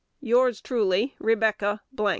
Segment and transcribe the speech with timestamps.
[0.19, 1.83] Yours, truly, Rebecca